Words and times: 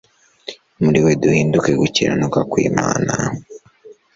muri 0.83 0.99
we 1.05 1.11
duhinduke 1.21 1.71
gukiranuka 1.81 2.39
kw 2.49 2.55
imana 2.69 3.13